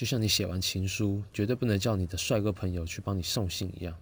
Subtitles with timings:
[0.00, 3.94] 就像你写完情书，绝对不能叫你的帅哥朋友去帮你送信一样。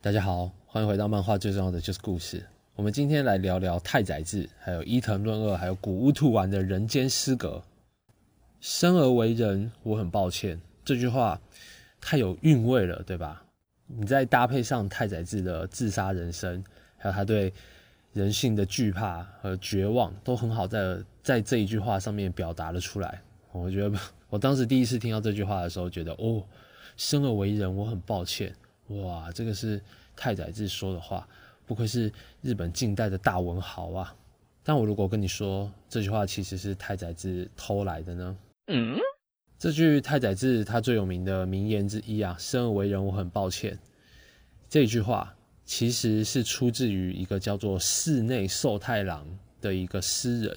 [0.00, 2.42] 大家好，欢迎回到漫画最重要的就是故事。
[2.74, 7.62] 我们今天来聊聊太宰治，还有伊藤润二，还有古屋兔丸的人间失格。
[8.62, 10.58] 生而为人，我很抱歉。
[10.86, 11.38] 这句话
[12.00, 13.44] 太有韵味了，对吧？
[13.86, 16.62] 你再搭配上太宰治的自杀人生，
[16.96, 17.52] 还有他对
[18.12, 23.20] 人性的惧怕和绝望，都很好在在这一句话上面表达了出来。
[23.52, 23.98] 我觉得
[24.28, 26.44] 我当时第一次听到这句话的时候，觉得哦，
[26.96, 28.54] 生而为人，我很抱歉。
[28.88, 29.80] 哇，这个是
[30.14, 31.26] 太宰治说的话，
[31.66, 34.14] 不愧是日本近代的大文豪啊！
[34.62, 38.36] 但我如果跟你说这句话其实是太宰治偷来的呢？
[38.66, 38.98] 嗯，
[39.58, 43.76] 这句太宰治他最有名的名言之一啊，“生而为人，我很抱歉。”
[44.70, 45.34] 这句话
[45.64, 49.26] 其实是出自于一个叫做室内寿太郎
[49.60, 50.56] 的一个诗人。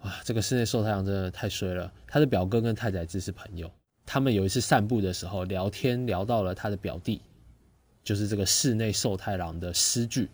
[0.00, 1.92] 哇，这个室内寿太郎真的太衰了。
[2.06, 3.70] 他的表哥跟太宰治是朋友，
[4.06, 7.20] 他们有一次散步的时候聊天，聊到了他的表弟，
[8.02, 10.30] 就是这个室内寿太郎的诗句，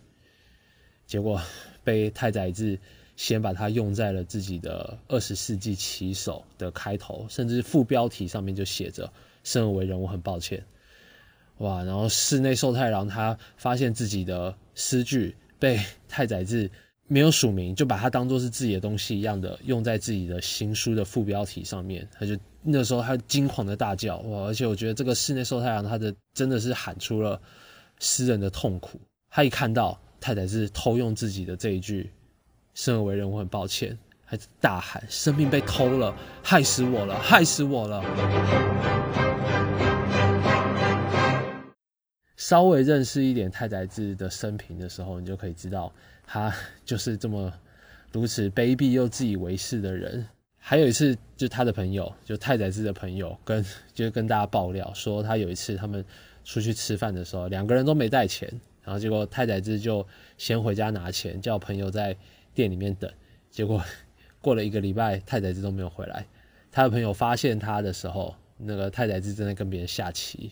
[1.05, 1.41] 结果
[1.83, 2.79] 被太宰治。
[3.15, 9.11] 先把它用在了自己的二十世纪棋手的开头，甚至副标题上面就写着
[9.43, 10.63] “生而为人，我很抱歉”。
[11.59, 11.83] 哇！
[11.83, 16.69] 然后室内寿太郎他发现自己的诗句被太宰治
[17.07, 24.47] 没有署名，就把它当做是自己的东西一样的用在自己的新书的副标题上面，他就那时候他惊狂的大叫哇！
[24.47, 27.39] 而且我觉得这个室内寿太郎他的真的是喊出了
[27.99, 28.99] 诗人的痛苦。
[29.29, 32.09] 他一看到太宰治偷用自己的这一句。
[32.73, 38.03] 生而为人，我很抱歉，还大喊：“生命被偷了，害死我了，害死我了！”
[42.35, 45.93] 稍微认识一点太宰治的生平的时候，你就可以知道，
[46.25, 46.51] 他
[46.83, 47.53] 就是这么
[48.11, 50.25] 如此卑鄙又自以为是的人。
[50.57, 53.63] 还有一次，就他的朋友，就太宰治的朋友，跟
[53.93, 56.03] 就是跟大家爆料说，他有一次他们
[56.43, 58.49] 出去吃饭的时候，两个人都没带钱，
[58.81, 60.05] 然后结果太宰治就
[60.37, 62.17] 先回家拿钱，叫朋友在。
[62.53, 63.11] 店里面等，
[63.49, 63.83] 结果
[64.41, 66.25] 过了一个礼拜，太宰治都没有回来。
[66.71, 70.51] 他的朋友发现他的时候，那个太宰治正在跟别人下棋，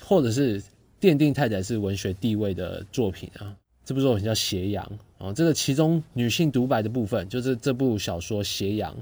[0.00, 0.62] 或者是
[1.00, 3.54] 奠定太宰治文学地位的作品啊。
[3.84, 4.84] 这部作品叫《斜阳》
[5.24, 8.94] 啊，这个其中女性独白的部分，就是这部小说《斜阳》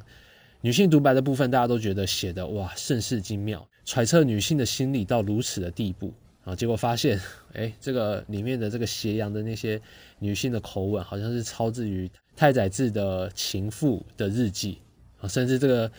[0.61, 6.13] 女性独白的部分，大家都觉得写的哇甚是精妙，揣测女性的心理到如此的地步。
[6.47, 7.21] 啊，结果发现，
[7.55, 9.83] 哎，这个里面的这个斜阳的那些
[10.21, 14.79] 女性的口吻，好像是抄自于太宰治的情妇的日记
[15.21, 15.91] 啊，甚至这个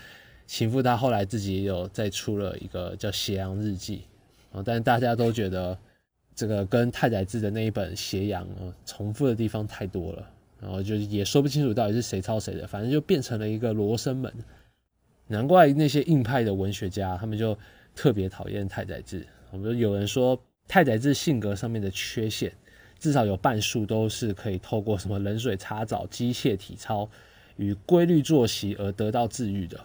[0.45, 4.03] 情妇她后来自己也有再出了一个叫《斜阳日记》
[4.57, 5.77] 啊，但大家都觉得
[6.33, 10.25] 这个跟太宰治的那一本《斜阳》啊重复的地方太多了，
[10.61, 14.33] 然后就也说不清楚到底是谁抄谁的，反正就变成了一个罗生门。
[15.27, 17.57] 难怪那些硬派的文学家他们就
[17.93, 19.27] 特别讨厌太宰治。
[19.51, 22.51] 我们有人说太宰治性格上面的缺陷，
[22.99, 27.09] 至少有半数都是可以透过什么冷水擦澡、机械体操
[27.55, 29.79] 与规律作息而得到治愈的，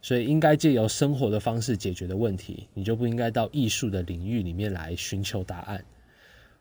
[0.00, 5.84] 所以应该借由生活的方式解决的问题，你就不应该到艺术的领域里面来寻求答案。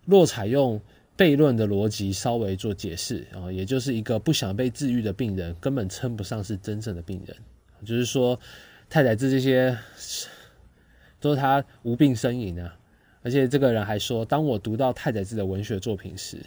[0.05, 0.81] 若采用
[1.15, 7.37] 悖论的逻辑稍微做解释啊，也就是一个不想被治愈的病人，根本称不上是真正的病人。
[7.85, 8.39] 就是说，
[8.89, 9.77] 太宰治这些。
[11.19, 12.75] 都是他无病呻吟啊！
[13.21, 16.37] 而且这个人还说，当我读到太宰治的文学作品时，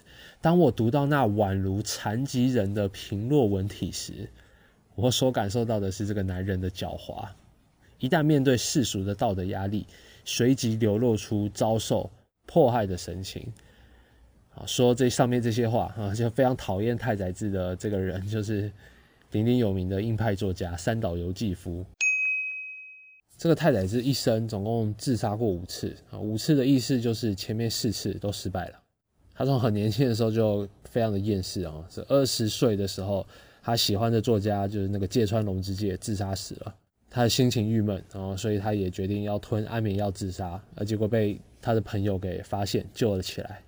[0.41, 4.29] 当我读到那宛如残疾人的平落文体时，
[4.95, 7.29] 我所感受到的是这个男人的狡猾。
[7.99, 9.87] 一旦面对世俗的道德压力，
[10.25, 12.11] 随即流露出遭受
[12.47, 13.47] 迫害的神情。
[14.55, 18.73] 啊，说这上面这些话啊，就非常讨厌太宰治的这个人，就是
[19.31, 21.85] 鼎鼎有名的硬派作家三岛由纪夫。
[23.43, 28.81] 这个太宰治一生总共自杀过五次啊，五次的意思就是前面四次都失败了。
[29.35, 33.27] 他从很年轻的时候就非常的厌世啊，是二十岁的时候，
[33.61, 36.73] 他喜欢的作家就是那个芥川龙之介自杀死了，
[37.11, 43.61] 他的心情郁闷，然后所以他也决定要吞安眠药自杀，而结果被他的朋友给发现救了起来。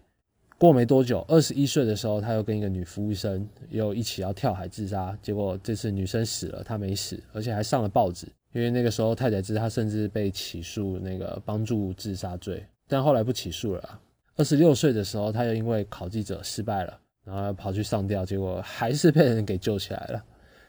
[0.56, 8.28] 过没多久，二十一岁的时候，他又跟一个女服务生又一起要跳海自杀，结果这次女生死了，他没死，而且还上了报纸。
[8.54, 14.00] 因为那个时候太宰治他甚至被起诉那个帮助自杀罪，但后来不起诉了。
[14.36, 20.24] 二十六岁的时候，他又因为考记者失败了，然后跑去上吊，结果还是被人给救起来了。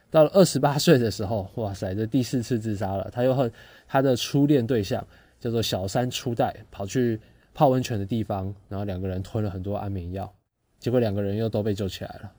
[0.09, 3.07] 到了二十八岁的时候，哇塞，这第四次自杀了。
[3.11, 3.51] 他又和
[3.87, 5.05] 他的初恋对象，
[5.39, 7.19] 叫做小山初代，跑去
[7.53, 10.31] 泡温泉的地方，然后两个人吞了很多安眠药，
[10.79, 12.31] 结果两个人又都被救起来了。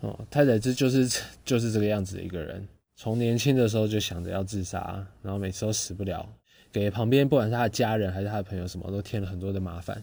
[0.00, 2.66] 哦，太宰治就是 就是这个样子的一个人，
[2.96, 6.28] 从年轻的时候就想着要自杀，然后每次都死不了，
[6.70, 10.02] 给旁边不管是他的家人还是他的朋友，什么都添了很多的麻烦。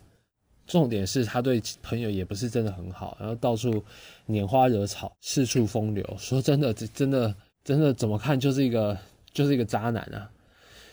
[0.68, 3.84] 重点是他对朋友也不是真的很好，然后到处
[4.28, 6.04] 拈花惹草，四处风流。
[6.18, 8.96] 说真的，这真的真的怎么看就是一个
[9.32, 10.30] 就是一个渣男啊！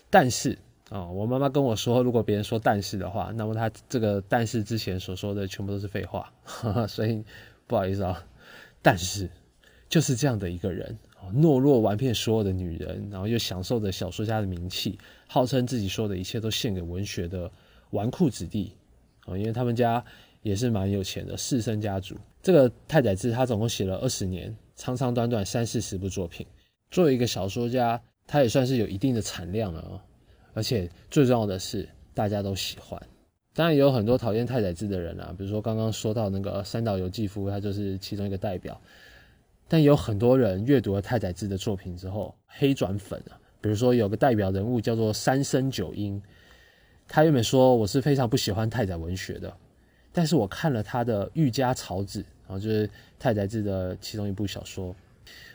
[0.08, 0.56] 但是
[0.88, 6.32] 啊，我妈妈跟我说，如果别人说但是的话，那么他这个但是之前所说的全部都是废话，
[6.88, 7.22] 所以
[7.66, 8.24] 不好意思啊。
[8.80, 9.28] 但是
[9.90, 10.96] 就是这样的一个人，
[11.34, 17.50] 懦弱玩遍所有的女人，然后又享受着小说家的名气，号称自己说的一切都献给文学的
[17.90, 18.72] 纨绔子弟。
[19.26, 20.04] 哦，因为他们家
[20.42, 22.14] 也是蛮有钱的士绅家族。
[22.42, 26.46] 这个太宰治他总共写了二十年，长长短短三四十部作品。
[26.90, 30.00] 作为一个小说家，他也算是有一定的产量了哦。
[30.54, 33.00] 而且最重要的是，大家都喜欢。
[33.52, 38.80] 当然也有很多讨厌太宰治的人啊，比如说刚刚说到那个三岛由纪夫，他就是其中一个代表。
[39.68, 43.38] 但有很多人阅读了太宰治的作品之后，黑转粉啊。
[43.60, 46.22] 比如说有个代表人物叫做三生九英。
[47.08, 49.56] 他原本说我是非常不喜欢太宰文学的，
[50.12, 54.94] 但是我看了他的《玉家草子》，然后就是太宰治的其中一部小说。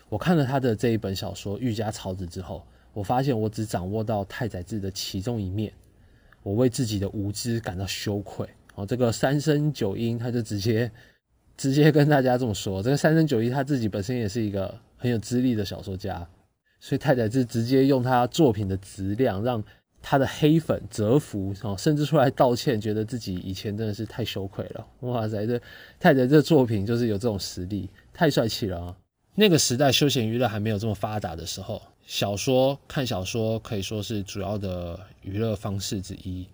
[0.10, 5.72] 我看了他的这一本小说《玉家草子》之后，我发现我只掌握到太宰治的其中一面，
[6.44, 8.48] 我为自己的无知感到羞愧。
[8.76, 10.90] 哦，这个三生九音，他就直接
[11.62, 16.28] 直接跟大家这么说：，这个三生九一他自己本身也是一个很有资历的小说家，
[16.80, 19.64] 所以太宰治直接用他作品的质量让。
[20.04, 24.88] 他的黑粉折服哦，甚至出来道歉，觉得自己以前真的是太羞愧了。
[25.02, 25.62] 哇塞，这
[26.00, 28.98] 太宰这作品就是有这种实力，太帅气了啊！
[29.36, 36.48] 那个时代休闲娱乐还没有这么发达的时候，小说看小说可以说是主要的娱乐方式之一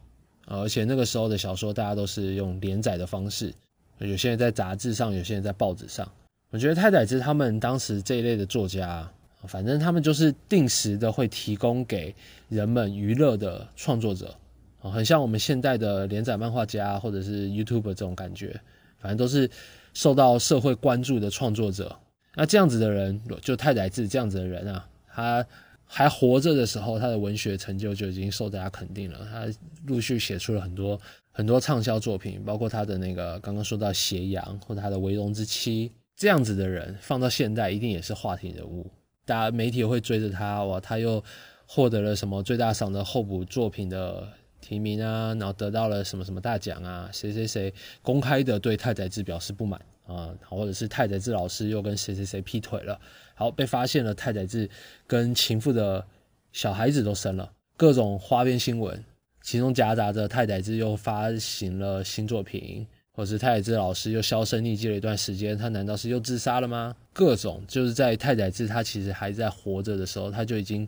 [0.46, 3.54] 而且那个时候的小说大家都是用连载的方式，
[4.00, 6.10] 有些人在杂志上，有些人在报纸上。
[6.50, 9.10] 我觉得太宰治他们当时这一类的作家。
[9.44, 12.14] 反正他们就是定时的会提供给
[12.50, 14.36] 人们娱乐的创作者，
[14.82, 18.60] 啊，很像我们现代的连载漫画家或者是 YouTube 这种感觉，
[19.00, 19.50] 反正都是
[19.94, 21.96] 受到社会关注的创作者。
[22.34, 25.46] 那这样子的人，就太宰治这样子的人啊，他
[25.86, 29.20] 还活着的时候，他的文学成就就已经受大家肯定了。
[29.32, 29.48] 他
[29.86, 31.00] 陆续写出了很多
[31.38, 38.90] 很多畅销作品，包括他的那个刚刚说到《斜阳》或者他的《为龙之妻》，这样子的人放到现代一定也是话题人物。
[39.24, 41.24] 大家媒体会追着他哇，他又
[41.68, 44.28] 获得了什么最大赏的候补作品的
[44.60, 47.08] 提名啊，然后得到了什么什么大奖啊？
[47.14, 50.34] 谁谁谁公开的对太宰治表示不满啊？
[50.50, 53.00] 或者是太宰治老师又跟谁谁谁劈腿了？
[53.36, 54.68] 好，被发现了太宰治
[55.06, 56.04] 跟情妇的
[56.52, 59.06] 小孩子都生了，各种花边新闻，
[59.48, 62.86] 其中夹杂着太宰治又发行了新作品。
[63.14, 66.94] 或是太宰治老师又销声匿迹了一段时间，他难道是又自杀了吗？
[67.14, 70.86] 各种就是在太宰治他其实还在活着的时候，他就已经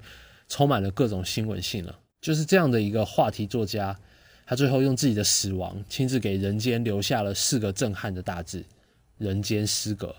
[0.49, 1.99] 充满了各种新闻性了。
[2.21, 3.97] 就是这样的一个话题作家，
[4.45, 8.61] 他最后用自己的死亡，亲自给人间留下了四个震撼的大字：
[9.17, 10.13] 人间失格。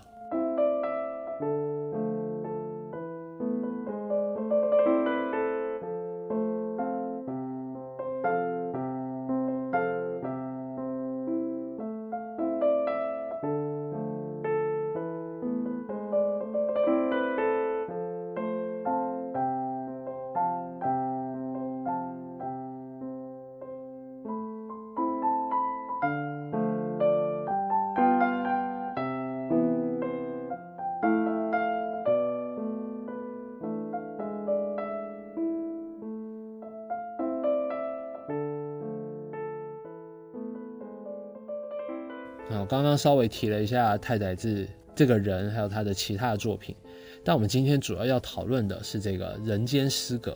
[42.51, 46.75] 啊，刚刚稍微提了一下太宰治这个人，还有他的其他的作品，
[47.23, 50.31] 但我们今天主要要讨论的是这个《人间失格》。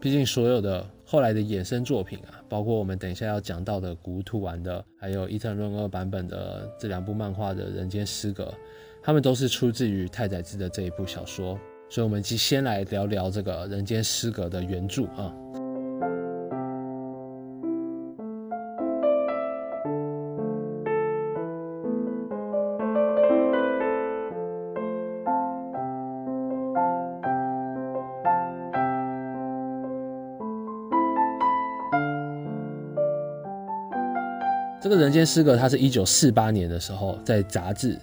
[0.00, 8.44] 毕竟所有的后来的衍生作品啊，包括我们等一下要讲到的古土丸的，还有伊藤润二版本的这两部漫画的《人间失格》，
[9.02, 11.58] 他们都是出自于太宰治的这一部小说。
[11.90, 15.34] 所以，我们就先来聊聊这个《人间失格》的原著啊。
[35.18, 37.94] 间失格，它是一九四八年的时候在杂志《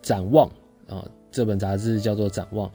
[0.00, 0.48] 展望》
[0.94, 2.68] 啊，这本杂志叫做《展望》，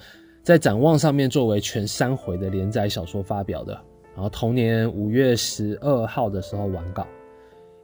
[0.43, 3.73] 在《展望》上面作为全三回的连载小说发表的
[4.13, 7.07] 然后同年五月十二号的时候完稿。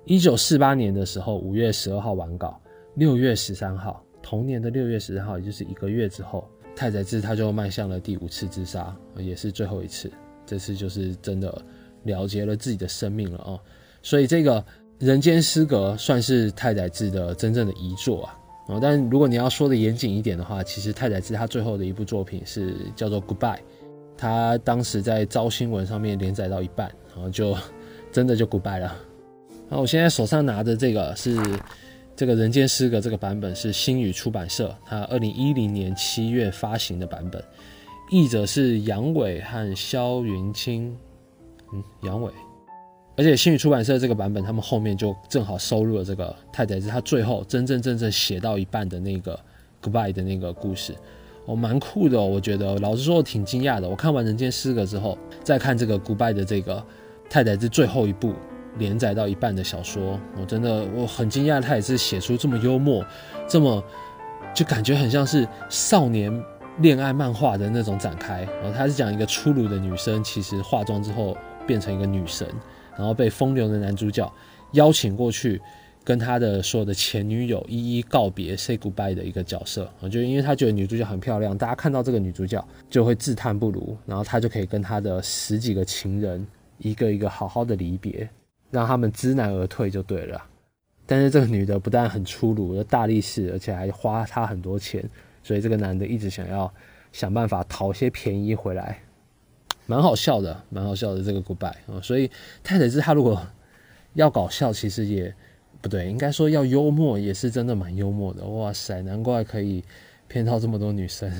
[0.05, 2.59] 一九四八年的时候，五月十二号完稿，
[2.95, 6.45] 六月十三号，同年的六月十三号，也就是一个月之后，
[6.75, 10.11] 太宰治他就迈向了第五次自杀，也是最后一次。
[10.45, 11.61] 这次就是真的
[12.03, 13.57] 了结了自己的生命了啊！
[14.01, 14.59] 所以这个
[15.03, 18.39] 《人间失格》算是太宰治的真正的遗作啊。
[18.67, 23.57] 哦，但如果你要说的严谨一点的话，其实太宰治他最后的一部作品是叫做《Goodbye》，
[24.17, 27.53] 他当时在招新闻上面连载到一半，然后就
[28.13, 28.95] 真的就 Goodbye 了。
[29.67, 31.37] 那我现在手上拿的这个是
[32.15, 37.43] 这个人间失格这个版本是星宇出版社它二零一零年七月发行的版本，
[38.09, 40.95] 译者是杨伟和肖云清，
[41.73, 42.31] 嗯，杨伟，
[43.15, 49.39] 而且新宇出版社这个版本他们后面就正好收录了这个太宰治他最后真真正正写到一半的那个
[49.81, 50.95] goodbye 的那个故事，
[51.45, 56.83] 哦，蛮酷的，我觉得老实说我挺惊讶的，我看完人间失格之后再看这个 goodbye 的这个
[57.29, 58.33] 太宰治最后一部。
[58.79, 63.05] 连载到一半的小说，我真的我很惊讶，他也是写出这么幽默，
[63.47, 63.83] 这么
[64.51, 66.43] 就感觉很像是少年
[66.79, 68.41] 恋爱漫画的那种展开。
[68.63, 72.47] 然后他是讲一个粗鲁的女生，其实化妆之后变成一个女神，
[72.97, 74.31] 然后被风流的男主角
[74.73, 75.61] 邀请过去，
[76.03, 80.09] 跟他的所有的前女友一一告别，say goodbye 的一个角色啊。
[80.09, 86.45] 就因为他觉得女主角很漂亮，大家看到这个女主角就会自叹不如，然后他就可以跟他的十几个情人
[86.77, 88.29] 一个一个好好的离别。
[88.71, 90.43] 让他们知难而退就对了，
[91.05, 95.07] 但是这个女的不但很粗鲁又大力士，而且还花他很多钱，
[95.43, 96.73] 所以这个男的一直想要
[97.11, 98.99] 想办法讨些便宜回来，
[99.85, 102.01] 蛮好笑的，蛮好笑的这个 goodbye 啊。
[102.01, 102.29] 所以
[102.63, 103.45] 太宰治他如果
[104.13, 105.33] 要搞笑，其实也
[105.81, 108.45] 不对，应该说要幽默，也是真的蛮幽默的。
[108.45, 109.83] 哇塞，难怪可以
[110.27, 111.31] 骗到这么多女生。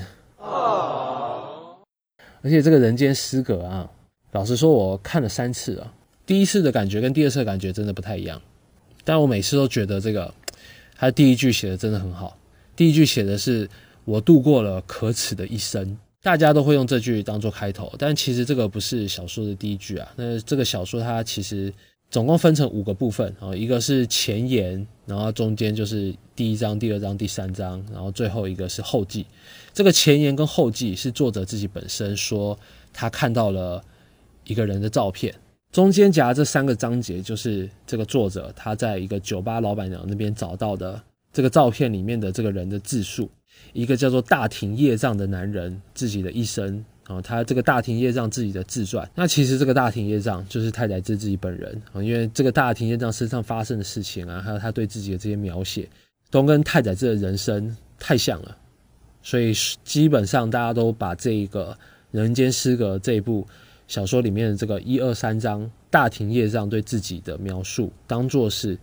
[2.42, 3.90] 而且这个人间失格啊，
[4.32, 5.92] 老实说，我看了三次了。
[6.26, 8.42] 第一次的感觉跟第二次的感觉真的不太一样，
[9.02, 10.34] 但我每次都觉得这个
[10.96, 12.36] 他第一句写的真的很好。
[12.76, 13.68] 第一句写的是
[14.04, 20.10] “我度过了可耻的一生”，大家都会用这句当做开头，但其实这个不是小说的第一句啊。
[20.16, 21.70] 那这个小说它其实
[22.10, 29.26] 总共分成五个部分啊，一个是前言，然后中间就是第一章、第二章、第三章，然后最后一个是后记。
[29.74, 32.58] 这个前言跟后记是作者自己本身说
[32.90, 33.84] 他看到了
[34.44, 35.34] 一个人的照片。
[35.72, 40.98] 中间夹这三个章节，就是这个作者他在一个酒吧老板娘那边找到的
[41.34, 43.28] 这个照片里面的这个人的自述，
[43.72, 49.08] 一个叫做大庭业障的男人自己的一生啊，他这个大庭业障自己的自传。
[49.14, 55.88] 那其实这个大庭业障就是太宰治自己本人啊，因为这个大庭业障身上发生的事情啊，还有他对自己的这些描写，
[56.30, 58.56] 都跟太宰治的人生太像了，
[59.22, 59.52] 所以
[59.84, 61.76] 基本上大家都把这一个
[62.10, 63.46] 人间失格这一部。
[63.86, 68.78] 小说里面的这个一二三章大庭业障对自己的描述，当做是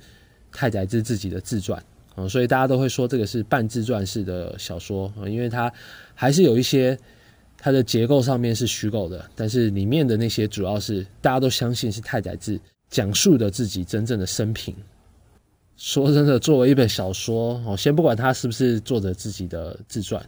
[0.51, 1.83] 太宰治自己的自传
[2.27, 5.71] 所以大家都会说这个是半自传式的小说啊，因为它
[6.13, 6.97] 还是有一些
[7.57, 12.59] 它的结构上面是虚构的，但是里面的那些主要是大家都相信是太宰治
[12.89, 14.75] 讲述的自己真正的生平。
[15.77, 20.23] 说真的，作为一本小说哦，先不管它是不是作者自己的自传，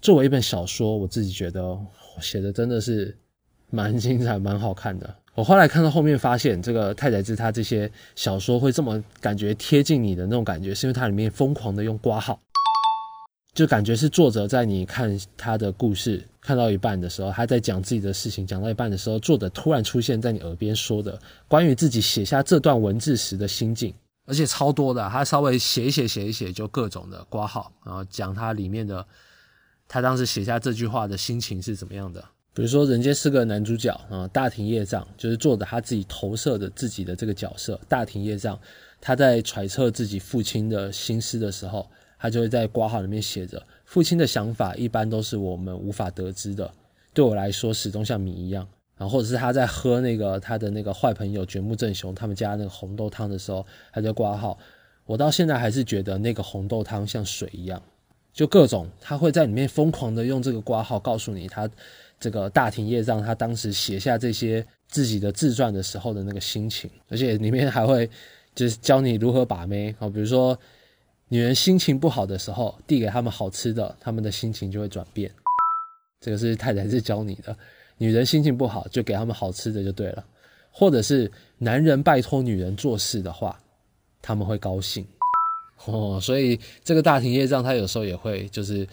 [0.00, 1.78] 作为一本小说，我自己觉得
[2.20, 3.16] 写的真的是。
[3.72, 5.14] 蛮精彩，蛮好看的。
[5.34, 12.38] 我后来看到后面，发现这个太宰治他这些小说会这么感觉贴近你的那种感觉，是因为它里面疯狂的用挂号，
[13.54, 23.94] 就感觉是作者在你看他的故事看到一半的时候，他在讲自己的事情，讲到一半的时候，作者突然出现在你耳边说的关于自己写下这段文字时的心境，
[24.26, 29.06] 而且超多的，他稍微写一写，写一写就各种的挂号，然后讲他里面的
[29.86, 32.22] 他当时写下这句话的心情是怎么样的。
[32.60, 37.80] 比如说，人间是个男主角啊，大庭业障就是做的他自己投射的自己的这个角色。
[37.88, 38.60] 大庭业障，
[39.00, 41.88] 他在揣测自己父亲的心思的时候，
[42.18, 46.70] 他就会在挂号里面写着：“父亲的想法一般都是我们无法得知的，
[47.14, 54.58] 对我来说始终像谜一样。”然后或者是他在喝那个他的那个坏朋友卷木正雄他们家那个红豆汤的时候，他就挂号
[55.06, 57.82] ：“我到现在还是觉得那个红豆汤像水一样。”
[58.34, 61.66] 就各种他会在里面疯狂的用这个挂号告诉你他。
[62.20, 68.08] 这个大庭业障，他当时写下这些自己的自传的时候的那个心情，而且里面还会
[68.54, 70.56] 就是教你如何把妹啊，比如说
[71.28, 75.32] 女人心情不好的时候，递给他们好吃的，他们的心情就会转变。
[76.20, 77.56] 这个是太太是教你的，
[77.96, 80.22] 女人心情不好就给他们好吃的就对了，
[80.70, 83.58] 或者是男人拜托女人做事的话，
[84.20, 85.06] 他们会高兴
[85.86, 86.20] 哦。
[86.20, 88.86] 所以这个大庭业障，他有时候也会就是。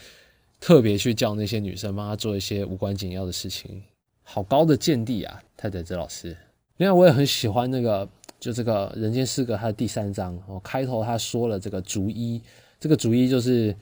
[0.59, 3.83] 特别去叫那些女生帮他做一些无关紧要的事情，
[4.23, 6.35] 好高的见地啊，太宰治老师。
[6.77, 8.07] 另外，我也很喜欢那个，
[8.39, 12.41] 就这个《人间失格》它的第三章哦，开头他说了这个逐一，
[12.79, 13.75] 这个逐一就是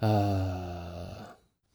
[0.00, 1.08] 呃，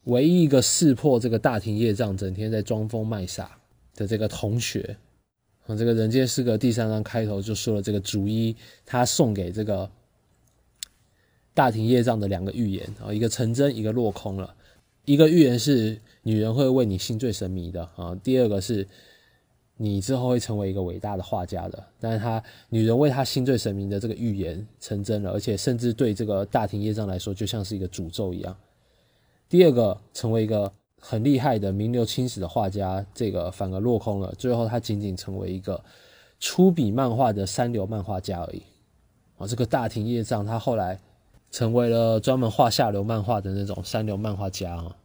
[0.04, 3.58] 唯一一个识破这个大庭业障，整天在装疯卖傻
[3.94, 4.96] 的这个同学。
[5.66, 9.90] 啊，这个《人间失格》第三章开头就说了这个逐一，他送给这个
[11.54, 14.52] 大庭业障的两个预言啊，一个成真，一个落空了。
[15.04, 18.88] 一个预言是女人会为你心醉神迷的啊，第二个是
[19.76, 21.84] 你之后会成为一个伟大的画家的。
[22.00, 28.56] 但是他女人为他心醉神迷的这个预言成真了，而且甚至对这个大庭业障来说就像是一个诅咒一样。
[29.48, 35.80] 第二个成为一个很厉害的名留青史的画家，这个反而落空了，最后他仅仅成为一个
[36.40, 38.62] 粗笔漫画的三流漫画家而已。
[39.36, 40.98] 啊，这个大庭业障他后来。
[41.54, 44.96] 成为了专门画下流漫画的那种三流漫画家啊，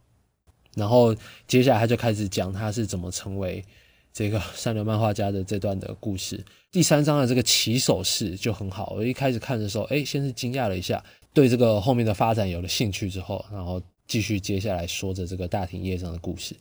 [0.74, 1.14] 然后
[1.46, 3.64] 接下来他就开始讲他是怎么成为
[4.12, 6.44] 这个三流漫画家的这段的故事。
[6.72, 11.00] 第三章的这个起手式就很好，我一开始看的时候，哎，先是惊讶了一下，
[11.32, 16.56] 对这个后面的发展有了兴趣之后，然后继续接下来说着这个大庭叶上的故事。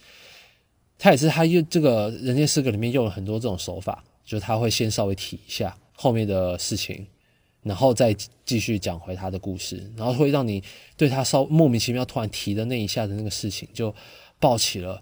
[0.99, 7.07] 他也是他用这个人间失格里面用了很多这种手法，就是他会先稍微提一下后面的事情。
[7.61, 10.63] 然后再继续讲回他的故事，然后会让你
[10.95, 13.93] 对他稍莫名其妙突然提的那一下的那个事情，就
[14.39, 15.01] 抱起了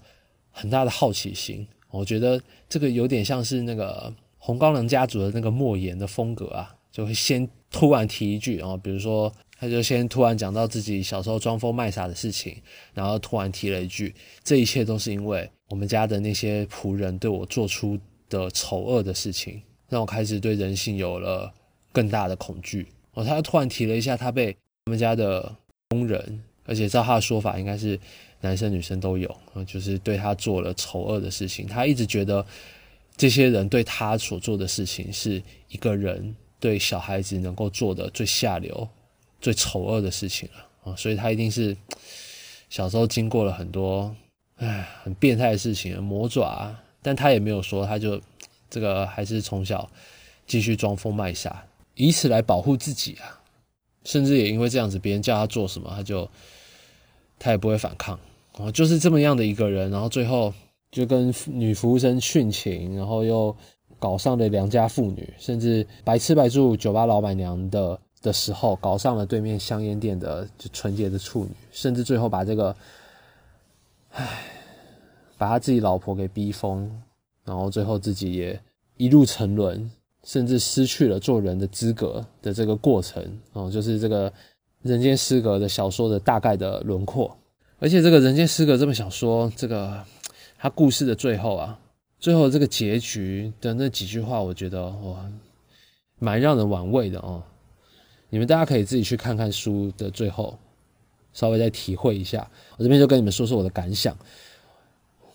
[0.49, 1.67] 很大的好奇心。
[1.91, 12.61] 我觉得这个有点像是那个红高粱家族的那个莫言的风格啊，就会先突然提一句，然后比如说他就先突然讲到自己小时候装疯卖傻的事情，
[12.93, 17.97] 然后突然提了一句，这一切都是因为我们家的那些仆人对我做出
[18.29, 21.53] 的丑恶的事情，让我开始对人性有了。
[21.97, 25.51] 更大的恐惧哦，他突然提了一下，他被他们家的
[25.89, 27.99] 工人，而且照他的说法，应该是
[28.41, 29.35] 男生女生都有，
[29.65, 31.65] 就是对他做了丑恶的事情。
[31.65, 32.45] 他一直觉得
[33.15, 38.87] 这些人对他所做的事情，是一个人对小孩子能够做的最下流、
[39.41, 40.95] 最丑恶的事情了啊！
[40.95, 41.75] 所以他一定是
[42.69, 44.15] 小时候经过了很多
[44.57, 48.21] 唉很变态的事情，魔爪，但他也没有说，他就
[48.69, 49.89] 这个还是从小
[50.45, 51.65] 继续装疯卖傻。
[51.97, 53.41] 以此来保护自己啊，
[54.05, 56.29] 甚至也因为这样子，别人叫他做什么，他就
[57.37, 58.17] 他也不会反抗
[58.57, 59.91] 哦，就是这么样的一个人。
[59.91, 60.53] 然后最后
[60.91, 63.55] 就跟女服务生殉情，然后又
[63.99, 72.75] 搞上了良家妇女，甚至白吃白住酒吧老板娘的的时候，搞上了对面香烟店的就纯洁的处女，甚至最后把这个，
[74.11, 74.43] 唉，
[75.37, 76.89] 把他自己老婆给逼疯，
[77.43, 78.59] 然后最后自己也
[78.97, 79.91] 一路沉沦。
[80.27, 84.29] 甚至失去了做人的资格的这个过程哦，就是这个
[84.81, 87.33] 《人间失格》的小说的大概的轮廓。
[87.79, 90.03] 而且这个《人间失格》这本小说，这个
[90.57, 91.79] 它故事的最后啊，
[92.19, 95.25] 最后这个结局的那几句话，我觉得哇，
[96.19, 97.41] 蛮让人玩味的哦。
[98.29, 100.59] 你们大家可以自己去看看书的最后，
[101.31, 102.45] 稍微再体会一下。
[102.75, 104.13] 我这边就跟你们说说我的感想。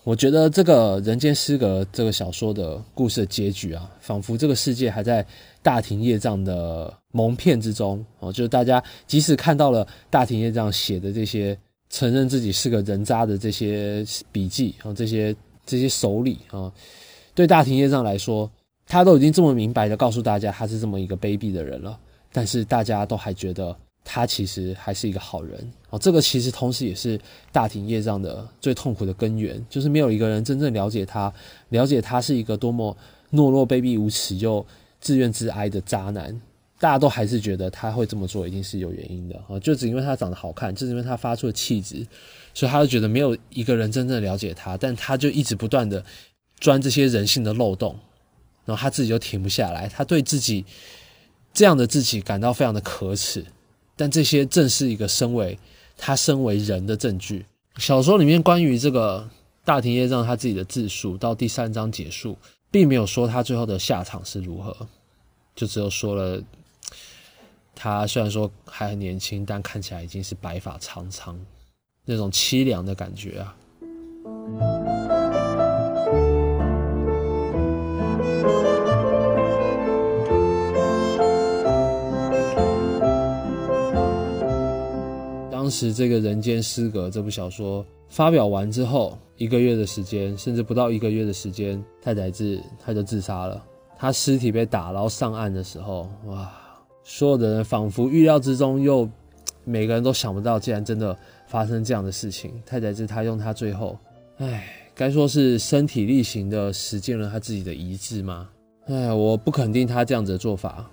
[0.03, 5.25] 我觉得这个人间失格这个小说的故事的结局啊，仿佛这个世界还在
[5.61, 8.31] 大庭业障的蒙骗之中哦。
[8.31, 11.57] 就是大家即使看到了大庭业障写的这些
[11.89, 15.33] 承认自己是个人渣的这些笔记啊，这些
[15.65, 16.69] 这些手里啊，
[17.33, 18.51] 对大庭业障来说，
[18.85, 21.97] 他都已经这么明白的告诉大家他是这么一个卑鄙的人了，
[22.33, 23.73] 但是大家都还觉得。
[24.03, 27.19] 他其实还是一个好人哦，这个其实同时也是
[27.51, 31.33] 大庭业障的最痛苦的根源，就是没有一个人真正了解他，
[31.69, 32.95] 了解他是一个多么
[33.31, 34.65] 懦弱、卑鄙、无耻又
[34.99, 36.39] 自怨自哀的渣男。
[36.79, 42.05] 大家都还是觉得他会这么做一定是有原因的啊，就只因为他长得好看，就是因为他发出的气质，
[42.53, 46.03] 所以他就觉得没有一个人真正了解他，但他就一直不断的
[46.59, 47.97] 钻这些人性的漏洞，
[48.65, 50.65] 然后他自己就停不下来，他对自己
[51.53, 53.45] 这样的自己感到非常的可耻。
[53.95, 55.57] 但这些正是一个身为
[55.97, 57.45] 他身为人的证据。
[57.77, 59.29] 小说里面关于这个
[59.65, 62.37] 大庭业障他自己的自述，到第三章结束，
[62.69, 64.75] 并没有说他最后的下场是如何，
[65.55, 66.41] 就只有说了
[67.75, 71.39] 他虽然说还很年轻，但看起来已经是白发苍苍，
[72.05, 74.92] 那种凄凉的感觉啊。
[85.63, 93.63] 当时这个人间失格这部小说发表完之后，一个月的时间，甚至不到一个月的时间，太宰治他就自杀了。
[93.97, 96.51] 他尸体被打捞上岸的时候，哇，
[97.05, 99.09] 所有的人仿佛预料之中，又
[99.63, 102.51] 每个人都想不到，竟然真的发生这样的事情。
[102.65, 103.97] 太宰治他用他最后，
[104.39, 108.49] 唉，该说是身体力行的实践了他自己的遗志吗？
[108.87, 110.85] 哎，我不肯定他这样子的做法，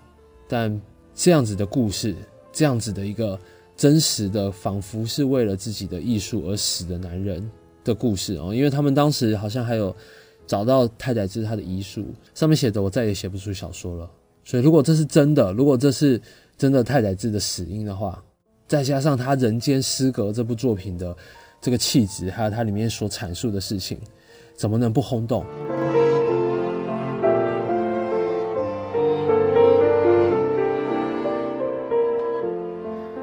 [0.49, 0.81] 但
[1.13, 2.15] 这样子的故事，
[2.53, 3.37] 这样子的一个
[3.81, 7.51] 真实的，仿佛是为了自己的艺术而死的男人
[7.83, 9.97] 的故事哦，因为他们当时好像还有
[10.47, 14.11] 找到太宰治他的遗书，上面写着我再也写不出小说了。
[14.45, 16.21] 所以如果这是真的，如果这是
[16.59, 18.23] 真的太宰治的死因的话，
[18.69, 21.17] 再加上他《人间失格》这部作品的。
[21.63, 23.99] 这个气质，还有它里面所阐述的事情，
[24.57, 25.45] 怎么能不轰动？《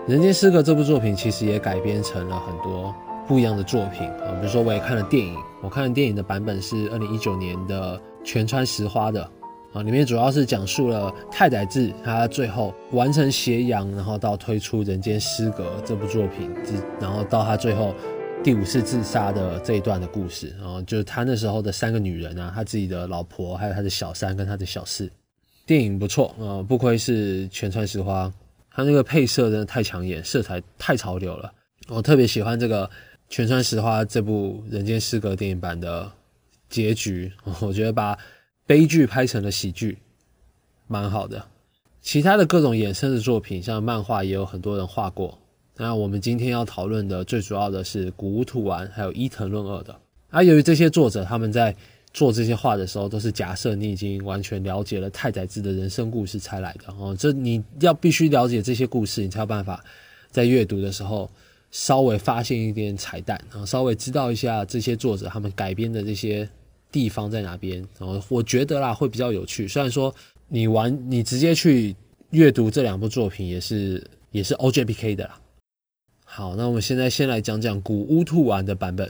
[0.07, 2.95] 人间失格》这部作品其实也改编成了很多
[3.27, 9.29] 不一样的作品啊，比如说我也看了电影，我看的电影的版本是二零一九年的全川石花的
[9.73, 16.49] 啊，里面主要是讲述了太宰治他最后完成斜阳，然后到推出《人间失格》这部作品，
[17.01, 17.93] 然后到他最后。
[18.43, 25.09] 第五次自杀的这一段的故事，然后就是他那时候的三个女人啊，他自己的老婆，还有他的小三跟他的小四。
[25.65, 28.31] 电影不错啊，不愧是全川石花，
[28.77, 31.51] 他那个配色真的太抢眼，色彩太潮流了。
[31.87, 32.87] 我特别喜欢这个
[33.27, 36.11] 全川石花这部《人间失格》电影版的
[36.69, 38.15] 结局， 我觉得把
[38.67, 39.97] 悲剧拍成了喜剧，
[40.85, 41.43] 蛮好的。
[42.03, 45.39] 其他的各种衍生的作品，像漫画也有很多人画过。
[45.77, 49.99] 那我们今天要讨论的最主要的是古屋兔丸还有伊藤润二的。
[50.29, 51.75] 而由于这些作者他们在
[52.17, 57.15] 做这些画的时候，都是假设你已经完全了解了太宰治的人生故事才来的哦。
[57.15, 59.85] 这你要必须了解这些故事，你才有办法
[60.31, 61.29] 在阅读的时候
[61.69, 66.49] 稍微发现一点彩蛋然后，稍微知道一下这些作者他们改编的这些
[66.91, 67.87] 地方在哪边。
[67.99, 69.67] 然后我觉得啦会比较有趣。
[69.67, 70.11] 虽然说
[70.47, 71.95] 你玩你直接去
[72.31, 75.39] 阅读这两部作品也是也是 OJPK 的啦。
[76.25, 79.07] 好，那我们现在先来讲讲古屋兔丸的版本。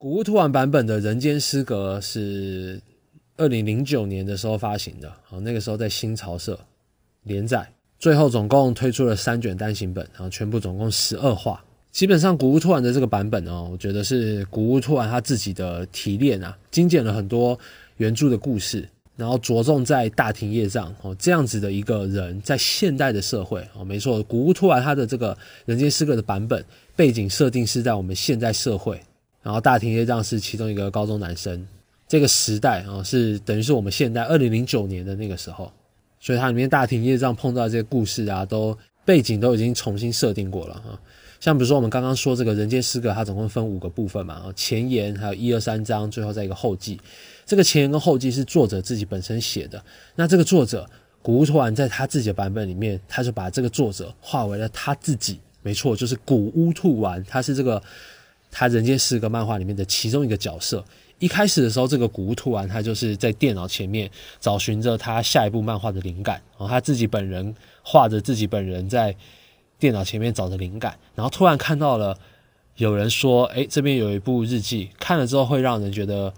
[0.00, 2.80] 古屋突然版本的《人间失格》是
[3.36, 6.56] 二零零九年的时候发行的，好，那个时候在新潮社
[7.24, 11.64] 连载，最后总共推出了三卷单行本，然后全部总共十二话。
[11.90, 17.58] 基本上古屋突然的这个版本哦，我觉得是古屋突然他自己的提炼啊，精简了很多
[17.96, 18.88] 原著的故事。
[19.16, 29.00] 然后着重在大庭业障哦，这样子的一个人，在现代的社会哦，没错，古屋突然他的这个人间失格的版本背景设定是在我们现代社会，
[29.48, 31.66] 然后大庭业障是其中一个高中男生，
[32.06, 35.72] 这个时代啊是等于是我们现代二零零九年的那个时候，
[36.20, 41.00] 所以它里面大庭业障碰到这些故事啊，都背景都已经重新设定过了哈。
[41.40, 47.00] 像比如说我们刚刚说这个人间失格，它总共分五个部分嘛，前言还有一二三章，最后在一个后记。
[47.46, 49.82] 这个前言跟后记是作者自己本身写的。
[50.14, 50.86] 那这个作者
[51.22, 57.82] 古屋突然在他自己的版本里面，他就把这个作者化为了他自己，没错，就是古屋兔丸，他是这个
[58.50, 60.84] 他人间失格漫画里面的其中一个角色。
[61.18, 69.14] 一开始的时候，这个古屋兔丸他就是在电脑前面找寻着他下一部漫画的灵感，然后他自己本人画着自己本人在
[69.78, 72.18] 电脑前面找着灵感，然后突然看到了
[72.76, 76.32] 有人说：“哎，这边有一部日记，看了之后会让人觉得。”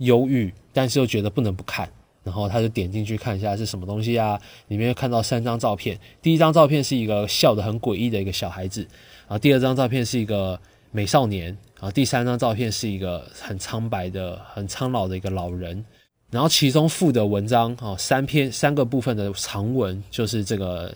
[0.00, 1.88] 忧郁，但是又觉得不能不看，
[2.22, 4.38] 然后他就点进去看一下是什么东西啊？
[4.68, 10.60] 里面看到三张照片，第一张照片是一个笑得很诡异的一个小孩子，然后第二张照片是一个
[10.96, 15.84] 美少年，然后第三张照片是一个很苍白的、很苍老的一个老人，
[16.30, 20.94] 然后其中附的文章啊，三篇三个部分的长文，就是这个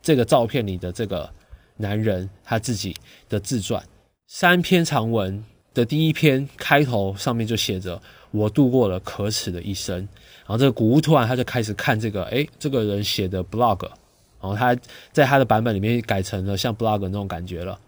[0.00, 1.28] 这个照片里的这个
[1.76, 2.96] 男人他自己
[3.28, 3.84] 的自传，
[4.28, 8.00] 三篇长文的第一篇开头上面就写着。
[8.30, 13.80] 我度过了可耻的一生，然后这个古屋突然他就开始看这个，诶，这个人写的 blog，
[14.40, 14.74] 然后他
[15.12, 17.78] 在他的版本里面改成了像 blog 那种感觉了。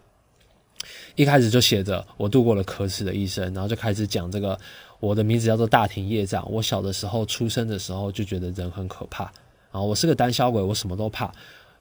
[1.15, 4.57] 一开始就写着我度过了可耻的一生，然后就开始讲这个
[4.99, 6.49] 我的名字叫做大庭业障。
[6.51, 9.23] 我小的时候出生的时候就觉得人很可怕，
[9.71, 11.31] 然后我是个胆小鬼，我什么都怕，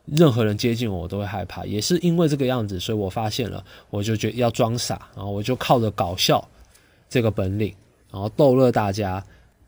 [0.05, 1.65] 任何人接近我我都会害怕。
[1.67, 6.47] 也是因为这个样子，所以我发现了，我就觉要装傻，然后我就靠着搞笑
[7.09, 7.75] 这个本领。
[8.09, 9.23] 然后逗乐大家，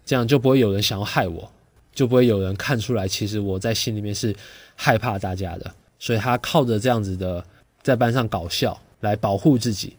[0.06, 1.50] 这样就不会有人想要害我，
[1.92, 4.34] 就不会有人看出来，其实我在心里面是
[4.74, 5.70] 害怕大家的。
[5.98, 7.44] 所以他靠着这样子的
[7.82, 9.96] 在班上搞笑来保护自己。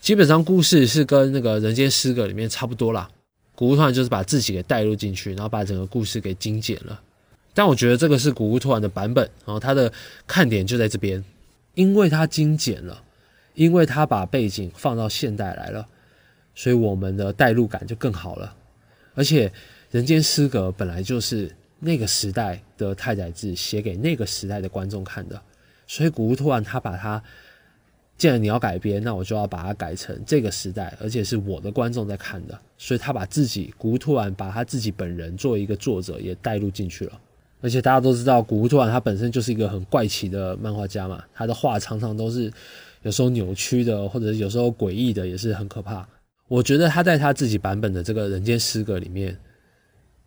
[0.00, 3.08] 基本上故事是跟那个人间失格里面差不多啦。
[3.54, 7.00] 古屋突然就是把自己给带入进去，然后把整个故事给精简了。
[7.54, 9.92] 但我觉得这个是古屋突然的版本，然后它的
[10.26, 11.24] 看点就在这边，
[11.74, 13.02] 因为它精简了，
[13.54, 15.86] 因为它把背景放到现代来了。
[16.54, 18.54] 所以我们的代入感就更好了，
[19.14, 19.48] 而且
[19.90, 25.38] 《人间失格》本来就是那个时代的太宰治写给那个时代的观众看的，
[25.86, 27.22] 所以古屋突然他把它
[28.18, 32.58] 既然你要改编，那我就要把它改成这个时代，而且是我的观众在看的。
[32.78, 37.20] 所以他把自己古突然把他自己本人作为一个作者也带入进去了。
[37.60, 42.52] 而且大家都知道，古突然他本身就是一个很怪奇的漫画家嘛，他的画常常都是
[43.02, 46.06] 有时候扭曲的，或者有时候诡异的，也是很可怕。
[46.48, 49.36] 我觉得他在他自己版本的这个人间失格里面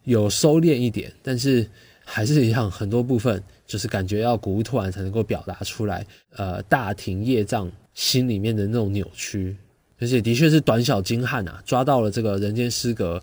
[0.03, 1.65] 有收敛一点，但是
[2.03, 6.05] 还是一样，很多部分就是感觉要古屋突然才能够表达出来。
[6.35, 7.71] 呃，大庭业障。
[7.95, 9.57] 心里面的那种扭曲，
[9.99, 13.21] 而且的确是短小精悍啊，抓到了这个人间失格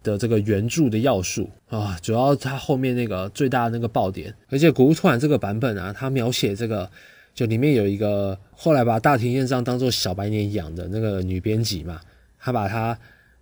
[0.00, 6.88] 的这个原著的要素啊，主要它后面那个最大的那个爆点，而且古屋突然这个版本啊，它描写这个
[7.34, 12.00] 就里面有一个后来把大庭院上当做小白脸养的那个女编辑嘛，
[12.38, 12.96] 她把她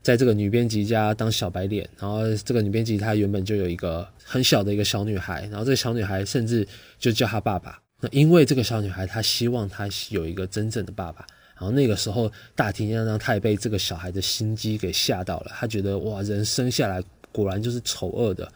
[0.05, 7.81] 在这个女编辑家当小白脸，然后这个女编辑她原本就有一个很小的一个小女孩，然后这个小女孩甚至就叫她爸爸。
[8.01, 11.27] 那因为这个小女孩，她希望她有一个真正的爸爸。
[11.57, 15.51] 然后那个时候，大庭院让她也被这个小孩的心机给吓到了。
[15.55, 18.47] 她觉得哇，人生下来果然就是丑恶的。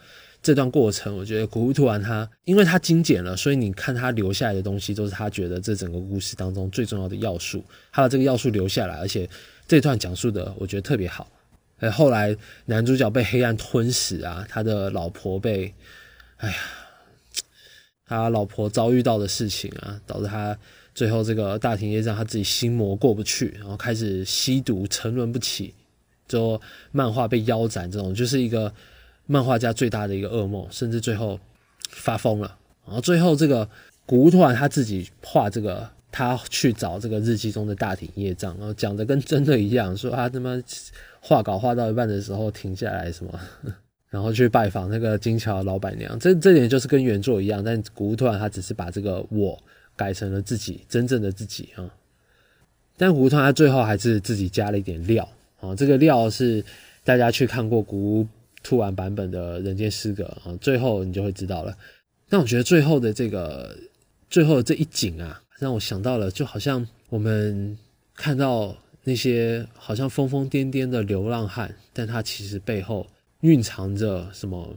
[0.43, 7.61] 这段过程，我觉得古屋突然他，因为他精简了，所以你看他留下来的东西，都是他觉得这整个故事当中最重要的要素。
[7.91, 9.27] 他把这个要素留下来，而且
[9.67, 11.29] 这段讲述的我觉得特别好。
[11.79, 15.73] 哎，后来男主角被黑暗吞噬啊，他的老婆被，
[16.37, 16.55] 哎呀。
[18.09, 20.57] 他老婆遭遇到的事情啊，导致他
[20.95, 25.71] 最后这个大庭业障，他自己心魔过不去，然后开始吸毒，沉沦不起，
[26.27, 26.59] 最后
[26.91, 28.73] 漫画被腰斩，这种就是一个
[29.27, 31.39] 漫画家最大的一个噩梦，甚至最后
[31.91, 32.57] 发疯了。
[32.83, 33.69] 然后最后这个
[34.07, 40.59] 古屋突然他自己画这个，他去找这个日记中的大庭业障，然后讲的跟真的一样，说他他妈
[41.21, 43.39] 画稿画到一半的时候停下来什么。
[44.09, 49.55] 然后去拜访那个金桥老板娘，这这点就是跟原作一样，但古屋突然他只是把这个我
[49.95, 51.87] 改成了自己真正的自己啊。
[52.97, 55.29] 但古屋突然他最后还是自己加了一点料
[55.61, 56.65] 啊，这个料是
[57.03, 58.27] 大家去看过古屋
[58.63, 61.77] 突然版本的人间失格啊，最后你就会知道了。
[62.27, 63.77] 但我觉得最后的这个
[64.27, 67.77] 最后这一景啊，让我想到了，就好像我们
[68.15, 68.75] 看到
[69.09, 73.07] 那些好像疯疯癫癫的流浪汉，但他其实背后。
[73.41, 74.75] 蕴藏着什么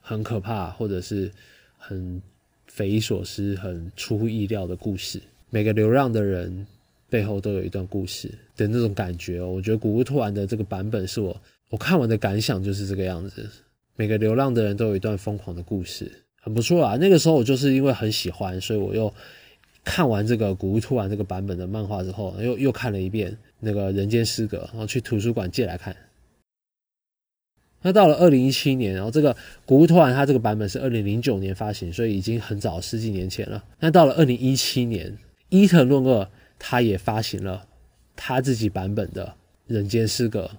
[0.00, 1.30] 很可怕，或者是
[1.76, 2.22] 很
[2.66, 5.20] 匪夷所思、很出乎意料的故事？
[5.50, 6.66] 每个流浪的人
[7.10, 9.42] 背后都有一段故事的那种感觉。
[9.42, 13.46] 我觉得《古屋突然》的这个版本是我我看完的感想就是这个样子。
[13.94, 16.96] 每个流浪的人都有一段疯狂的故事，很不错啊。
[16.96, 19.12] 那个时候我就是因为很喜欢，所以我又
[19.84, 25.94] 看完这个《古屋突然》这个版本的漫画之后，又又看了一遍那个《人间失格》，然后去图书馆借来看。
[27.80, 29.32] 那到了二零一七年，然后这个
[29.64, 33.62] 《古物突然》它这个版本是二零零九年发行，所以已经很早十几年前了。
[33.78, 35.16] 那到了二零一七年，
[35.48, 37.64] 伊藤润二他也发行了
[38.16, 39.26] 他自己版本的
[39.72, 40.50] 《人间失格》。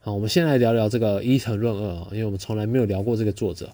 [0.00, 3.72] 好，我们先来聊聊这个伊藤润二，因为我们从来没有聊过这个作者。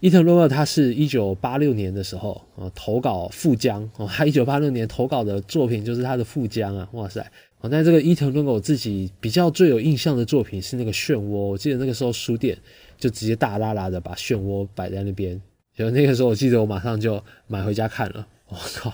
[0.00, 7.20] 伊藤润二他是一九八六年的时候啊投稿富江哦，他一九八六年投稿的作品就是他的富江啊，哇塞
[7.60, 7.68] 哦！
[7.70, 11.20] 那这个伊藤润二，我自己比较最有印象的作品是那个漩涡。
[11.20, 12.58] 我记得那个时候书店
[12.98, 15.40] 就直接大拉拉的把漩涡摆在那边，
[15.74, 18.26] 就那个时候我记得我马上就买回家看了。
[18.48, 18.92] 我靠，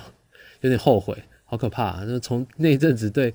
[0.61, 2.05] 有点后悔，好可怕！
[2.07, 3.35] 那从那一阵子对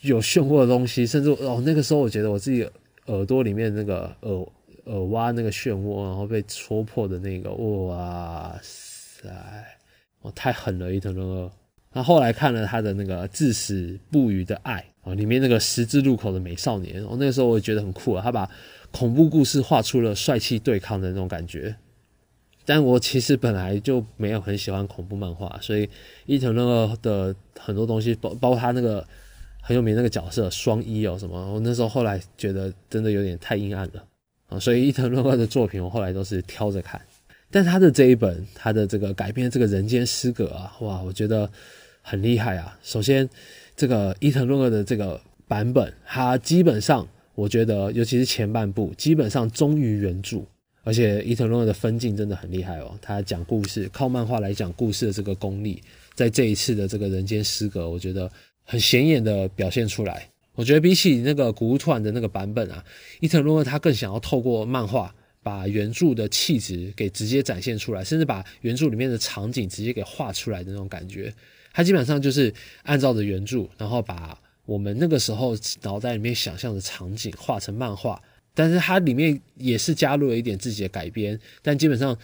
[0.00, 2.66] 有漩涡的东西，甚至哦那个时候我觉得我自己
[3.06, 4.46] 耳朵里面那个耳
[4.88, 9.28] 耳挖那个漩涡，然后被戳破的那个，哇塞，
[10.20, 11.50] 我太狠了，伊藤润二。
[11.92, 18.48] 那后来看了他的那个《至死不渝的爱》啊，里面那个十字路口的美少年，我那个时候我也觉得很酷啊，他把
[18.90, 21.74] 恐怖故事画出了帅气对抗的那种感觉。
[22.66, 25.88] 但我其实本来就没有很喜欢恐怖漫画，所以
[26.26, 29.06] 伊藤润二的很多东西，包包括他那个
[29.62, 34.04] 很有名那个角色双一哦什么，我那时候后来觉得真的有点太阴暗了
[34.48, 37.00] 啊，所以伊藤润二的作品我后来都是挑着看。
[37.50, 41.50] 但他的这一本，他的这个改编这个人间失格啊，哇，我觉得。
[42.00, 42.78] 很厉害啊！
[42.82, 43.28] 首先，
[43.76, 50.38] 这个伊藤润二的这个版本，它基本上我觉得，尤其是前半部，基本上忠于原著。
[50.84, 55.82] 而且伊藤润二的分镜真的很厉害哦，他讲故事，靠漫画来讲故事的这个功力，
[56.14, 58.30] 在这一次的这个人间失格，我觉得
[58.64, 60.26] 很显眼的表现出来。
[60.58, 62.84] 我觉得比起那个古屋突然的那个版本啊，
[63.20, 71.32] 伊藤润二他更想要透过漫画把原著的气质给直接展现出来，甚至把原著里面的场景直接给画出来的那种感觉。
[71.72, 78.20] 他基本上就是按照着原著，然后把我们那个时候脑袋里面想象的场景画成漫画，
[78.52, 81.38] 但是它里面也是加入了一点自己的改编。
[81.62, 82.18] 但基本上，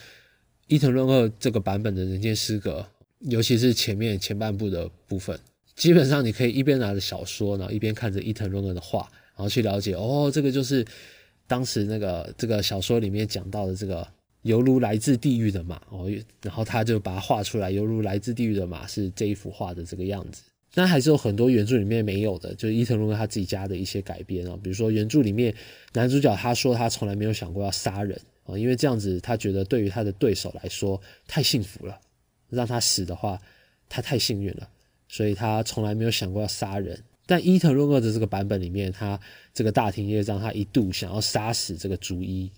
[0.67, 2.85] 伊藤润二这个版本的人间失格，
[3.21, 5.39] 尤其是前面前半部的部分，
[5.77, 10.85] 基本上你可以一边拿着小说，然后一边看着伊藤润二的画，然后去了解哦，这个就是
[11.47, 14.07] 当时那个这个小说里面讲到的这个
[14.43, 16.09] 犹如来自地狱的马哦，
[16.43, 20.43] 然后他就把它画出来，犹如来自地狱的马是这一幅画的这个样子。
[20.73, 25.55] 但还是有很多原著里面没有的，就是伊藤润二他自己加的一些改编啊，比如说原著里面
[25.93, 31.99] 男主角他说他从来没有想过要杀人啊，因为这样子他觉得对于他的对手来说太幸福了。
[32.51, 33.41] 让他死的话，
[33.89, 34.69] 他太幸运了，
[35.15, 37.01] 所以他从来没有想过要杀人。
[37.25, 39.19] 但伊藤润二的这个版本里面，他
[39.53, 42.51] 这个大庭业障，他一度想要杀死这个竹一，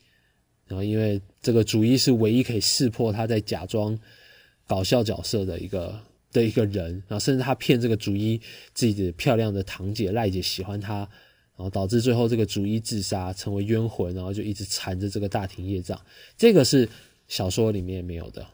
[0.66, 3.98] 然后因为这个竹一是唯一可以识破他在假装
[4.66, 6.00] 搞笑角色的一个
[6.32, 8.40] 的一个人，然后甚至他骗这个竹一
[8.72, 16.00] 自己的漂亮的堂姐赖姐喜欢他，然后导致最后这个竹一自杀成为冤魂，然后就一直缠着这个大庭业障。
[16.38, 16.88] 这个是
[17.28, 18.46] 小说里面没有的。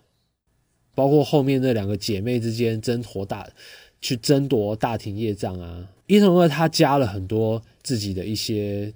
[0.95, 3.49] 包括后面那两个姐妹之间争夺大，
[4.03, 5.88] 去争夺大庭业障啊！
[6.07, 8.93] 伊藤二他加了很多自己的一些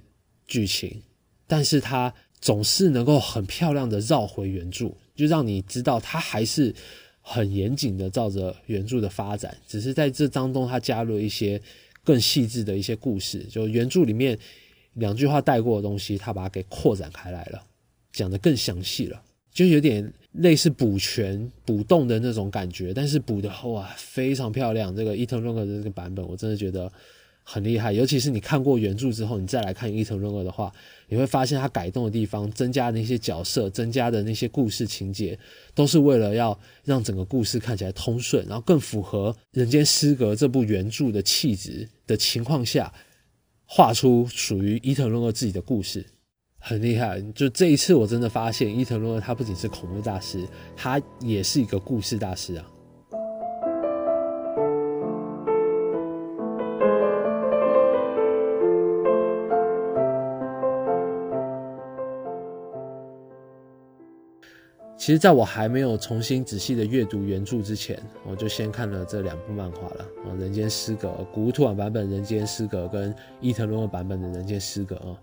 [0.46, 1.00] 剧情，
[1.46, 6.74] 但是他总是能够很漂亮的绕回原著，就让你知道他还是
[7.22, 11.60] 很严谨的照着原著的发展，只是在这当中他加入了一些
[12.04, 14.38] 更细致的一些故事，就原著里面
[14.94, 17.62] 两句话带过的东西，他把它给扩展开来了，
[18.12, 19.22] 讲的更详细了。
[19.52, 24.94] 就有点类似补全、补洞的那种感觉，但是补的哇非常漂亮。
[24.94, 26.92] 这个伊藤润二的这个版本，我真的觉得
[27.42, 27.92] 很厉害。
[27.92, 30.72] 尤其是你看过原著之后，你再来看伊藤润二的话，
[31.08, 35.38] 你会发现他改动的地方、增加的那些角色、增加的那些故事情节，
[35.74, 42.92] 都是为了要让整个故事看起来通顺，然后更符合《人间失格》这部原著的气质的情况下，
[43.64, 46.04] 画出属于伊藤润二自己的故事。
[46.68, 52.66] 很厉害，就这一次我真的发现伊藤润二他不仅是恐怖大师，他也是一个故事大师啊。
[64.96, 67.96] 其实，在我还没有重新仔细的阅读原著之前，
[68.28, 75.16] 我就先看了这两部漫画了啊，《人间失格》古土版本《人间失格》跟伊藤润二版本的《人间失格》啊。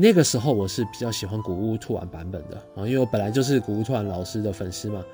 [0.00, 5.04] 那个时候我是比较喜欢古屋兔丸版本的啊，因为我本来就是古屋兔丸老师的粉丝嘛。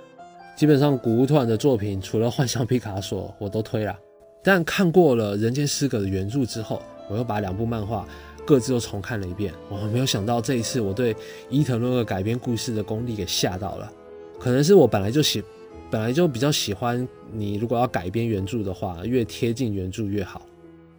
[0.55, 3.99] 基本上古屋兔丸的作品，除了幻象皮卡索，我都推了。
[4.43, 8.07] 但看过了《人间失格》的原著之后，我又把两部漫画
[8.45, 9.55] 各自又重看了一遍。
[9.71, 11.17] 我没有想到这一次我对
[11.49, 13.91] 伊藤润二改编故事的功力给吓到了。
[14.39, 15.43] 可能是我本来就喜，
[15.91, 17.55] 本来就比较喜欢你。
[17.55, 20.43] 如果要改编原著的话，越贴近原著越好。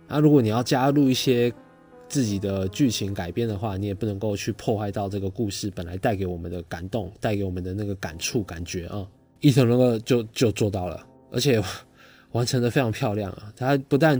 [0.07, 1.53] 那如果你要加入一些。
[2.07, 9.07] 自己的剧情改编的话，你也不能够去破坏到这个故事本来带给我们的感动，带给我们的那个感触感觉啊。
[9.41, 11.61] 伊藤润二就就做到了，而且
[12.31, 13.53] 完成的非常漂亮啊。
[13.55, 14.19] 他不但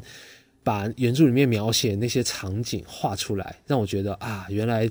[0.64, 4.90] 把原著里面描写那些场景画出来，让我觉得啊，原来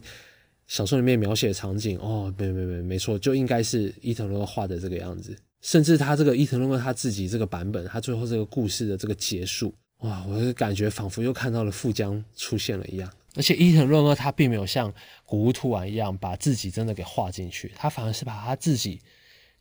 [0.67, 5.37] 小说里面描写的场景哦，没没没没错，就应该是伊藤润二画的这个样子。
[5.61, 9.75] 甚至他这个伊藤润二他自己这个版本，他最后这个故事的这个结束。
[9.99, 14.93] 哇，我的感觉仿佛又看到了富江出现了一样，而且伊藤润二他并没有像
[15.25, 19.01] 古屋突然一样把自己真的给画进去，他反而是把他自己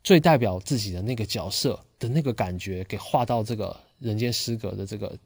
[0.02, 5.16] 最代表自己的那个角色的那个感觉给画到这个人间失格的这个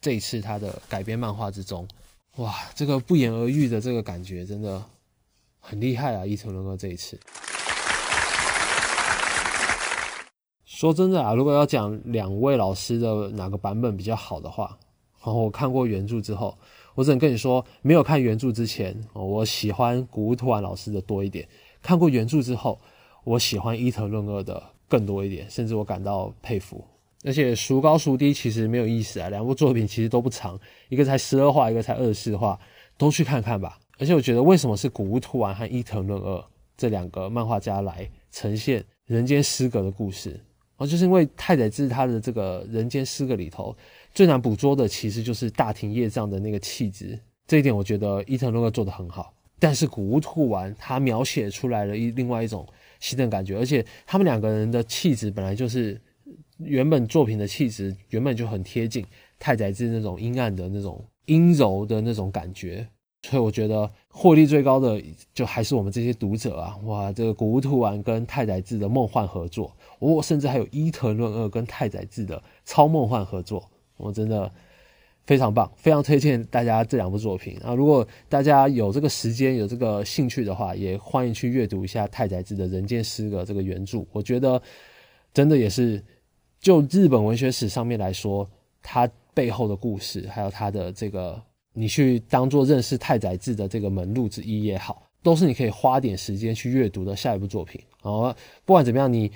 [0.00, 1.86] 这一次他的改编漫画之中。
[2.36, 4.82] 哇，这个不言而喻的这个感觉真的
[5.58, 6.24] 很厉害啊！
[6.24, 7.18] 伊藤润二这一次。
[10.76, 14.76] 说真的啊，如果要讲两位老师的哪个版本比较好的话，
[15.24, 16.54] 然后我看过原著之后，
[16.94, 21.46] 我只能跟你说，没有看原著之前，我喜欢古屋拓丸老师的多一点；
[21.80, 22.78] 看过原著之后，
[23.24, 26.84] 我喜欢伊藤润二的更多一点，甚至我感到佩服。
[27.24, 30.60] 而且孰高孰低其实没有意思啊，两部作品其实都不长，
[30.90, 32.60] 一个才十二话，一个才二十四话，
[32.98, 33.78] 都去看看吧。
[33.96, 36.44] 而且我觉得，为什么是古屋拓丸和伊藤润二
[36.76, 40.38] 这两个漫画家来呈现人间失格的故事？
[40.76, 43.74] 哦，就是因为太宰治他的这个人间失格里头
[44.12, 47.18] 最难捕捉的，其实就是大庭业障的那个气质。
[47.46, 49.32] 这一点我觉得伊藤润二做的很好。
[49.58, 52.66] 但是古屋兔丸他描写出来了一另外一种
[53.00, 55.98] 新的感觉，而且他们两个人的气质本来就是
[56.58, 59.02] 原本作品的气质，原本就很贴近
[59.38, 62.86] 太宰治那种阴暗的那种阴柔的那种感觉。
[63.28, 65.02] 所以我觉得获利最高的
[65.34, 66.78] 就还是我们这些读者啊！
[66.84, 74.50] 哇，这个古屋兔丸跟太宰治的梦幻合作，我甚至还有伊藤润二跟太宰治的超梦幻合作，我真的
[75.26, 77.74] 非常棒，非常推荐大家这两部作品啊！
[77.74, 84.62] 如果大家有这个时间、有这个兴趣的话，也欢迎去阅读一下太宰治的《人间失格》这个原著，我觉得
[85.34, 86.00] 真的也是
[86.60, 88.48] 就日本文学史上面来说，
[88.82, 91.42] 它背后的故事，还有它的这个，
[91.78, 97.78] 你去当做认识太宰治的这个门路之一也好，都是你可以花点时间去阅读的下一部作品。
[98.00, 99.30] 哦，不管怎么样，你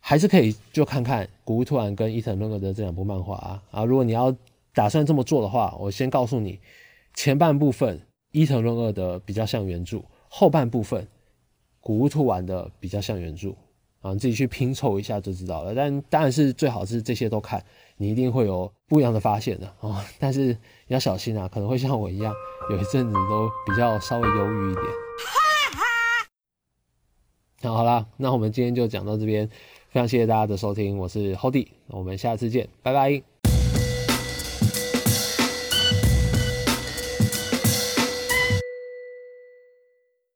[0.00, 3.62] 还是可以就看看古屋突然跟伊藤润二的这两部漫画啊。
[3.70, 4.34] 啊，如果你要
[4.74, 6.58] 打算这么做的话，我先告诉你，
[7.12, 11.06] 前半部分伊藤润二的比较像原著，后半部分
[11.78, 13.54] 古屋突然的比较像原著。
[14.00, 15.72] 啊，你自己去拼凑一下就知道了。
[15.74, 17.64] 但当然是最好是这些都看，
[18.02, 20.02] 你一定会有不一样的发现的哦。
[20.18, 20.56] 但是
[20.88, 22.34] 要小心啊，可能会像我一样，
[22.70, 24.86] 有一阵子都比较稍微忧郁一点。
[27.60, 29.48] 那好啦，那我们今天就讲到这边，
[29.90, 33.31] 非常谢谢大家的收听，我是 Hody，我们下次见，拜拜。